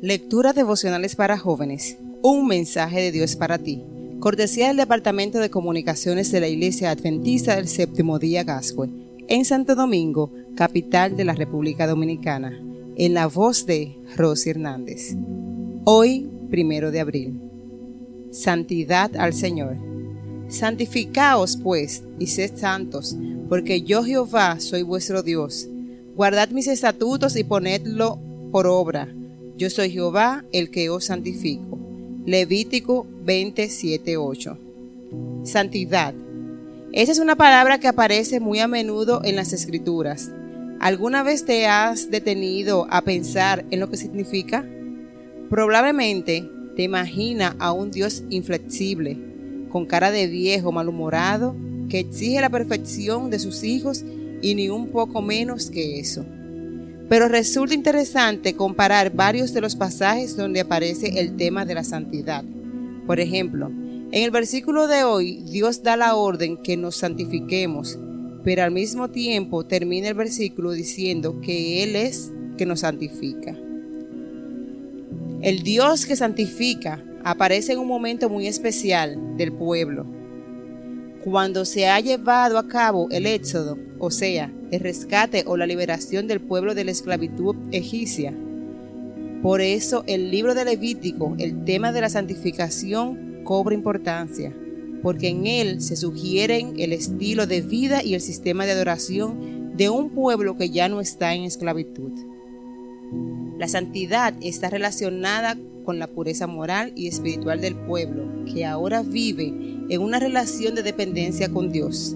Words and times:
Lectura 0.00 0.52
devocionales 0.52 1.16
para 1.16 1.36
jóvenes. 1.36 1.98
Un 2.22 2.46
mensaje 2.46 3.00
de 3.00 3.10
Dios 3.10 3.34
para 3.34 3.58
ti. 3.58 3.82
Cortesía 4.20 4.68
del 4.68 4.76
Departamento 4.76 5.40
de 5.40 5.50
Comunicaciones 5.50 6.30
de 6.30 6.38
la 6.38 6.46
Iglesia 6.46 6.92
Adventista 6.92 7.56
del 7.56 7.66
Séptimo 7.66 8.20
Día 8.20 8.44
Gascue, 8.44 8.88
en 9.26 9.44
Santo 9.44 9.74
Domingo, 9.74 10.32
capital 10.54 11.16
de 11.16 11.24
la 11.24 11.32
República 11.34 11.88
Dominicana, 11.88 12.56
en 12.96 13.12
la 13.12 13.26
voz 13.26 13.66
de 13.66 13.98
Rosy 14.16 14.50
Hernández. 14.50 15.16
Hoy, 15.82 16.30
primero 16.48 16.92
de 16.92 17.00
abril. 17.00 17.40
Santidad 18.30 19.16
al 19.16 19.34
Señor. 19.34 19.78
Santificaos 20.46 21.56
pues 21.56 22.04
y 22.20 22.28
sed 22.28 22.52
santos, 22.54 23.16
porque 23.48 23.82
yo 23.82 24.04
Jehová 24.04 24.60
soy 24.60 24.82
vuestro 24.82 25.24
Dios. 25.24 25.68
Guardad 26.14 26.50
mis 26.50 26.68
estatutos 26.68 27.34
y 27.34 27.42
ponedlo 27.42 28.20
por 28.52 28.68
obra. 28.68 29.12
Yo 29.58 29.68
soy 29.70 29.90
Jehová 29.90 30.44
el 30.52 30.70
que 30.70 30.88
os 30.88 31.06
santifico. 31.06 31.80
Levítico 32.24 33.08
27:8. 33.24 34.56
Santidad. 35.42 36.14
Esa 36.92 37.10
es 37.10 37.18
una 37.18 37.34
palabra 37.34 37.80
que 37.80 37.88
aparece 37.88 38.38
muy 38.38 38.60
a 38.60 38.68
menudo 38.68 39.20
en 39.24 39.34
las 39.34 39.52
escrituras. 39.52 40.30
¿Alguna 40.78 41.24
vez 41.24 41.44
te 41.44 41.66
has 41.66 42.08
detenido 42.08 42.86
a 42.88 43.02
pensar 43.02 43.64
en 43.72 43.80
lo 43.80 43.90
que 43.90 43.96
significa? 43.96 44.64
Probablemente 45.50 46.48
te 46.76 46.84
imagina 46.84 47.56
a 47.58 47.72
un 47.72 47.90
Dios 47.90 48.22
inflexible, 48.30 49.18
con 49.70 49.86
cara 49.86 50.12
de 50.12 50.28
viejo 50.28 50.70
malhumorado, 50.70 51.56
que 51.88 51.98
exige 51.98 52.40
la 52.40 52.48
perfección 52.48 53.28
de 53.28 53.40
sus 53.40 53.64
hijos 53.64 54.04
y 54.40 54.54
ni 54.54 54.68
un 54.68 54.90
poco 54.90 55.20
menos 55.20 55.68
que 55.68 55.98
eso. 55.98 56.24
Pero 57.08 57.28
resulta 57.28 57.74
interesante 57.74 58.54
comparar 58.54 59.12
varios 59.12 59.54
de 59.54 59.60
los 59.60 59.76
pasajes 59.76 60.36
donde 60.36 60.60
aparece 60.60 61.20
el 61.20 61.36
tema 61.36 61.64
de 61.64 61.74
la 61.74 61.84
santidad. 61.84 62.44
Por 63.06 63.18
ejemplo, 63.20 63.68
en 63.68 64.22
el 64.22 64.30
versículo 64.30 64.86
de 64.88 65.04
hoy 65.04 65.42
Dios 65.50 65.82
da 65.82 65.96
la 65.96 66.14
orden 66.14 66.58
que 66.58 66.76
nos 66.76 66.96
santifiquemos, 66.96 67.98
pero 68.44 68.62
al 68.62 68.70
mismo 68.70 69.08
tiempo 69.08 69.64
termina 69.64 70.08
el 70.08 70.14
versículo 70.14 70.72
diciendo 70.72 71.40
que 71.40 71.82
Él 71.82 71.96
es 71.96 72.30
que 72.58 72.66
nos 72.66 72.80
santifica. 72.80 73.56
El 75.40 75.62
Dios 75.62 76.04
que 76.04 76.16
santifica 76.16 77.02
aparece 77.24 77.72
en 77.72 77.78
un 77.78 77.88
momento 77.88 78.28
muy 78.28 78.46
especial 78.46 79.36
del 79.36 79.52
pueblo, 79.52 80.06
cuando 81.24 81.64
se 81.64 81.86
ha 81.86 82.00
llevado 82.00 82.58
a 82.58 82.66
cabo 82.66 83.08
el 83.10 83.26
éxodo, 83.26 83.78
o 83.98 84.10
sea, 84.10 84.52
el 84.70 84.80
rescate 84.80 85.44
o 85.46 85.56
la 85.56 85.66
liberación 85.66 86.26
del 86.26 86.40
pueblo 86.40 86.74
de 86.74 86.84
la 86.84 86.90
esclavitud 86.90 87.56
egipcia. 87.72 88.34
Por 89.42 89.60
eso 89.60 90.04
el 90.06 90.30
libro 90.30 90.54
de 90.54 90.64
Levítico, 90.64 91.34
el 91.38 91.64
tema 91.64 91.92
de 91.92 92.00
la 92.00 92.08
santificación, 92.08 93.42
cobra 93.44 93.74
importancia, 93.74 94.54
porque 95.02 95.28
en 95.28 95.46
él 95.46 95.80
se 95.80 95.96
sugieren 95.96 96.74
el 96.78 96.92
estilo 96.92 97.46
de 97.46 97.60
vida 97.60 98.02
y 98.02 98.14
el 98.14 98.20
sistema 98.20 98.66
de 98.66 98.72
adoración 98.72 99.76
de 99.76 99.88
un 99.90 100.10
pueblo 100.10 100.56
que 100.56 100.70
ya 100.70 100.88
no 100.88 101.00
está 101.00 101.34
en 101.34 101.44
esclavitud. 101.44 102.12
La 103.58 103.68
santidad 103.68 104.34
está 104.42 104.70
relacionada 104.70 105.56
con 105.84 105.98
la 105.98 106.08
pureza 106.08 106.46
moral 106.46 106.92
y 106.96 107.06
espiritual 107.06 107.60
del 107.60 107.74
pueblo, 107.74 108.44
que 108.52 108.66
ahora 108.66 109.02
vive 109.02 109.46
en 109.88 110.02
una 110.02 110.18
relación 110.18 110.74
de 110.74 110.82
dependencia 110.82 111.48
con 111.48 111.72
Dios. 111.72 112.14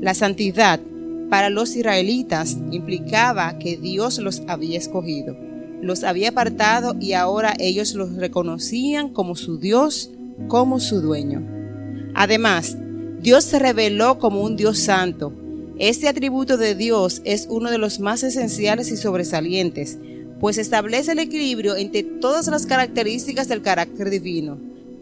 La 0.00 0.14
santidad 0.14 0.80
para 1.28 1.50
los 1.50 1.76
israelitas 1.76 2.56
implicaba 2.70 3.58
que 3.58 3.76
Dios 3.76 4.18
los 4.18 4.42
había 4.46 4.78
escogido, 4.78 5.36
los 5.82 6.04
había 6.04 6.30
apartado 6.30 6.96
y 7.00 7.12
ahora 7.12 7.54
ellos 7.58 7.94
los 7.94 8.14
reconocían 8.14 9.10
como 9.10 9.36
su 9.36 9.58
Dios, 9.58 10.10
como 10.48 10.80
su 10.80 11.00
dueño. 11.00 11.46
Además, 12.14 12.76
Dios 13.20 13.44
se 13.44 13.58
reveló 13.58 14.18
como 14.18 14.42
un 14.42 14.56
Dios 14.56 14.78
santo. 14.78 15.32
Este 15.78 16.08
atributo 16.08 16.56
de 16.56 16.74
Dios 16.74 17.20
es 17.24 17.46
uno 17.50 17.70
de 17.70 17.78
los 17.78 18.00
más 18.00 18.22
esenciales 18.22 18.90
y 18.90 18.96
sobresalientes, 18.96 19.98
pues 20.40 20.58
establece 20.58 21.12
el 21.12 21.18
equilibrio 21.18 21.76
entre 21.76 22.02
todas 22.02 22.46
las 22.48 22.66
características 22.66 23.48
del 23.48 23.62
carácter 23.62 24.10
divino, 24.10 24.58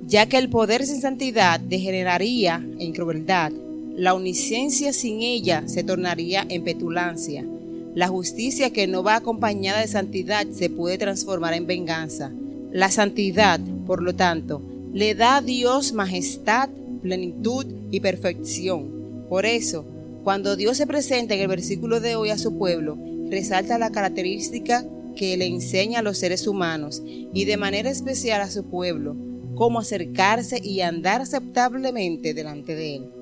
ya 0.06 0.26
que 0.26 0.38
el 0.38 0.48
poder 0.48 0.84
sin 0.86 1.00
santidad 1.00 1.60
degeneraría 1.60 2.64
en 2.78 2.92
crueldad, 2.92 3.52
la 3.96 4.12
omnisciencia 4.12 4.92
sin 4.92 5.22
ella 5.22 5.62
se 5.66 5.82
tornaría 5.82 6.44
en 6.50 6.64
petulancia. 6.64 7.46
La 7.94 8.08
justicia 8.08 8.70
que 8.70 8.86
no 8.86 9.02
va 9.02 9.16
acompañada 9.16 9.80
de 9.80 9.88
santidad 9.88 10.46
se 10.52 10.68
puede 10.68 10.98
transformar 10.98 11.54
en 11.54 11.66
venganza. 11.66 12.30
La 12.72 12.90
santidad, 12.90 13.58
por 13.86 14.02
lo 14.02 14.14
tanto, 14.14 14.60
le 14.92 15.14
da 15.14 15.36
a 15.36 15.40
Dios 15.40 15.94
majestad, 15.94 16.68
plenitud 17.00 17.64
y 17.90 18.00
perfección. 18.00 19.24
Por 19.30 19.46
eso, 19.46 19.86
cuando 20.24 20.56
Dios 20.56 20.76
se 20.76 20.86
presenta 20.86 21.34
en 21.34 21.40
el 21.40 21.48
versículo 21.48 22.00
de 22.00 22.16
hoy 22.16 22.28
a 22.28 22.36
su 22.36 22.58
pueblo, 22.58 22.98
resalta 23.30 23.78
la 23.78 23.92
característica 23.92 24.84
que 25.16 25.38
le 25.38 25.46
enseña 25.46 26.00
a 26.00 26.02
los 26.02 26.18
seres 26.18 26.46
humanos 26.46 27.02
y 27.06 27.46
de 27.46 27.56
manera 27.56 27.88
especial 27.88 28.42
a 28.42 28.50
su 28.50 28.64
pueblo, 28.64 29.16
cómo 29.54 29.78
acercarse 29.78 30.60
y 30.62 30.82
andar 30.82 31.22
aceptablemente 31.22 32.34
delante 32.34 32.74
de 32.74 32.96
él. 32.96 33.15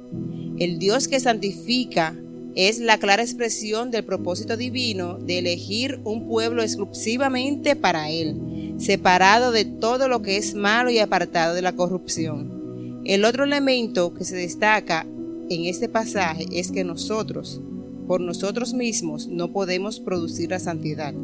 El 0.56 0.78
Dios 0.78 1.09
que 1.09 1.19
santifica 1.19 2.16
es 2.54 2.78
la 2.78 2.98
clara 2.98 3.22
expresión 3.22 3.91
del 3.91 4.04
propósito 4.04 4.56
divino 4.56 5.19
de 5.19 5.41
elegir 5.41 5.98
un 6.04 6.28
pueblo 6.28 6.62
exclusivamente 6.62 7.75
para 7.75 8.09
Él, 8.10 8.76
separado 8.78 9.50
de 9.50 9.65
todo 9.65 10.06
lo 10.06 10.22
que 10.22 10.37
es 10.37 10.54
malo 10.54 10.91
y 10.91 11.00
apartado 11.00 11.56
de 11.56 11.62
la 11.62 11.72
corrupción. 11.72 13.03
El 13.04 13.25
otro 13.25 13.42
elemento 13.42 14.15
que 14.15 14.25
se 14.25 14.37
destaca 14.37 15.04
en 15.50 15.65
este 15.65 15.88
pasaje 15.88 16.47
es 16.53 16.71
que 16.71 16.84
nosotros, 16.84 17.60
por 18.06 18.21
nosotros 18.21 18.75
mismos, 18.75 19.26
no 19.26 19.53
podemos 19.53 19.98
producir 19.98 20.50
la 20.50 20.60
santidad. 20.60 21.15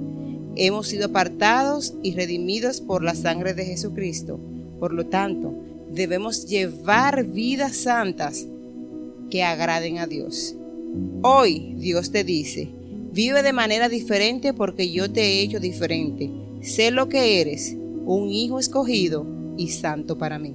Hemos 0.56 0.88
sido 0.88 1.06
apartados 1.06 1.94
y 2.02 2.14
redimidos 2.14 2.80
por 2.80 3.04
la 3.04 3.14
sangre 3.14 3.54
de 3.54 3.64
Jesucristo. 3.64 4.41
Por 4.80 4.92
lo 4.92 5.06
tanto, 5.06 5.54
debemos 5.88 6.47
llevar 6.47 7.24
vidas 7.24 7.76
santas 7.76 8.48
que 9.30 9.42
agraden 9.42 9.98
a 9.98 10.06
Dios. 10.06 10.56
Hoy 11.22 11.74
Dios 11.78 12.10
te 12.10 12.24
dice, 12.24 12.68
vive 13.12 13.42
de 13.42 13.52
manera 13.52 13.88
diferente 13.88 14.52
porque 14.52 14.91
yo 14.91 15.10
te 15.10 15.22
he 15.22 15.42
hecho 15.42 15.60
diferente. 15.60 16.30
Sé 16.60 16.91
lo 16.91 17.08
que 17.08 17.41
eres, 17.41 17.76
un 18.04 18.28
hijo 18.28 18.58
escogido 18.58 19.26
y 19.56 19.68
santo 19.68 20.18
para 20.18 20.38
mí. 20.38 20.54